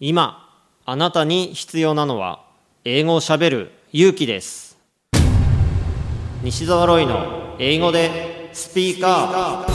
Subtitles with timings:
[0.00, 2.44] 今あなたに必要なのは
[2.84, 4.78] 英語をしゃべる勇気です。
[6.44, 9.72] 西澤ロイの英語でスピーカー。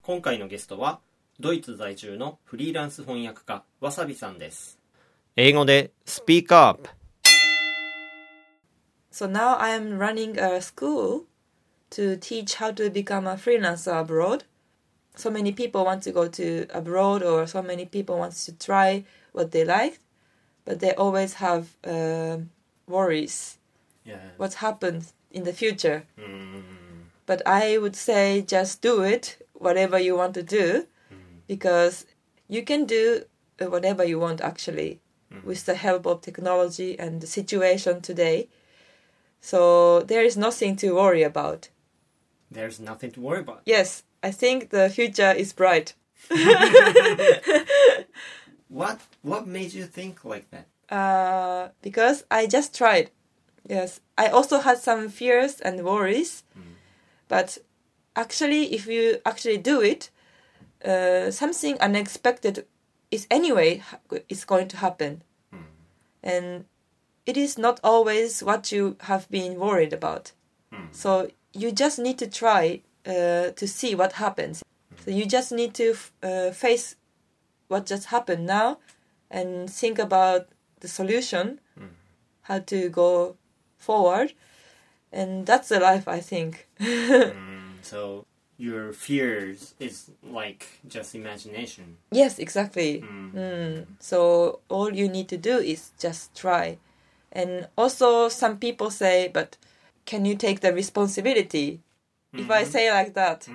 [0.00, 1.00] 今回のゲストは
[1.38, 4.78] ドイツ在住のフリーランス翻訳家わさびさんです。
[5.36, 6.88] 英語でスピーカー。
[9.12, 11.26] So now I am running a school
[11.90, 14.47] to teach how to become a freelancer abroad.
[15.18, 19.04] So many people want to go to abroad, or so many people want to try
[19.32, 19.98] what they like,
[20.64, 22.38] but they always have uh,
[22.86, 23.58] worries.
[24.04, 24.20] Yeah.
[24.36, 26.04] What happens in the future?
[26.16, 26.62] Mm,
[27.26, 30.86] But I would say just do it, whatever you want to do,
[31.48, 32.06] because
[32.46, 33.24] you can do
[33.60, 35.00] uh, whatever you want actually
[35.42, 38.48] with the help of technology and the situation today.
[39.40, 41.70] So there is nothing to worry about.
[42.50, 45.94] There's nothing to worry about Yes, I think the future is bright.
[48.68, 50.66] What what made you think like that?
[50.94, 53.10] Uh, because I just tried.
[53.66, 56.42] Yes, I also had some fears and worries,
[57.28, 57.58] but
[58.14, 60.10] actually, if you actually do it,
[60.84, 62.66] uh, something unexpected
[63.10, 65.22] is anyway ha- is going to happen,
[66.22, 66.64] and
[67.26, 70.32] it is not always what you have been worried about.
[70.92, 74.62] So you just need to try uh, to see what happens.
[75.04, 76.96] So you just need to uh, face
[77.68, 78.78] what just happened now
[79.30, 80.48] and think about
[80.80, 81.60] the solution,
[82.42, 83.36] how to go
[83.78, 84.32] forward,
[85.12, 86.68] and that's the life I think.
[87.80, 88.26] So
[88.58, 91.96] your fears is like just imagination.
[92.10, 93.04] yes, exactly.
[93.34, 93.86] Mm.
[94.00, 96.78] So all you need to do is just try,
[97.32, 99.56] and also some people say, but
[100.04, 101.80] can you take the responsibility?
[102.34, 103.48] If I say like that,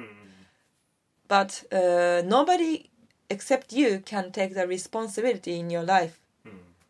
[1.28, 2.90] but uh, nobody
[3.30, 6.20] except you can take the responsibility in your life.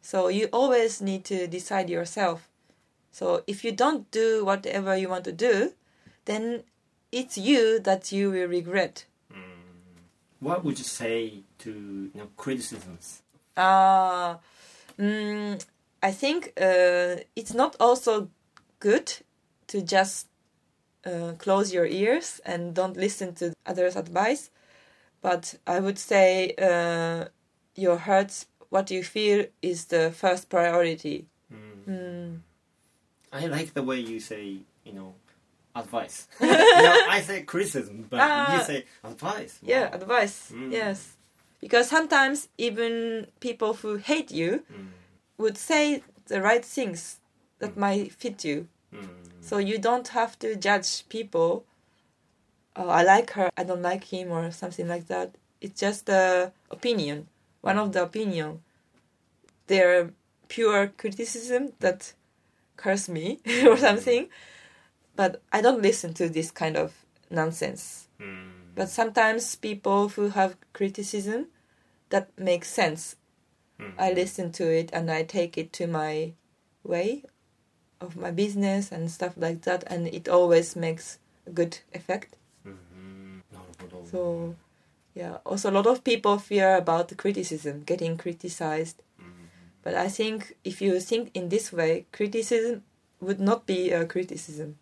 [0.02, 2.50] So you always need to decide yourself.
[3.12, 5.74] So if you don't do whatever you want to do,
[6.26, 6.64] then
[7.12, 9.06] it's you that you will regret.
[10.40, 13.22] What would you say to you know criticisms?
[13.56, 14.36] Uh,
[15.00, 15.64] mm,
[16.02, 18.28] I think uh, it's not also
[18.80, 19.14] good
[19.68, 20.28] to just
[21.06, 24.50] uh, close your ears and don't listen to others' advice.
[25.22, 27.30] But I would say uh,
[27.76, 31.28] your heart, what you feel, is the first priority.
[31.88, 32.40] Mm.
[33.32, 35.16] I like the way you say you know
[35.76, 36.28] advice.
[36.42, 38.54] you know, I say criticism, but Ah.
[38.54, 39.60] you say advice.
[39.62, 40.52] Yeah, advice.
[40.52, 40.72] Mm.
[40.72, 41.18] Yes.
[41.60, 44.64] Because sometimes even people who hate you
[45.38, 47.20] would say the right things
[47.60, 48.68] that might fit you.
[49.44, 49.50] Mm.
[49.50, 51.66] So you don't have to judge people.
[52.76, 55.36] Oh, I like her, I don't like him, or something like that.
[55.62, 57.28] It's just the opinion,
[57.62, 58.62] one of the opinion.
[59.68, 60.12] They're
[60.48, 62.14] pure criticism that
[62.76, 64.30] curse me or something.
[65.16, 66.94] But I don't listen to this kind of
[67.30, 68.08] nonsense.
[68.20, 68.50] Mm.
[68.76, 71.48] But sometimes people who have criticism
[72.10, 73.16] that makes sense.
[73.98, 76.34] I listen to it and I take it to my
[76.84, 77.24] way
[78.04, 82.36] of my business and stuff like that and it always makes a good effect.
[82.68, 83.40] Mm-hmm.
[84.10, 84.56] so
[85.14, 89.02] yeah also a lot of people fear about the criticism getting criticized.
[89.20, 89.46] Mm-hmm.
[89.84, 92.84] but i think if you think in this way criticism
[93.24, 94.78] would not be a criticism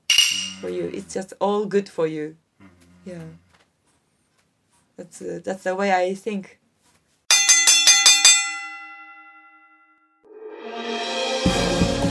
[0.62, 0.90] for you.
[0.94, 2.36] It's just all good for you.
[3.06, 3.24] Yeah.
[4.98, 6.60] That's uh, that's the way i think.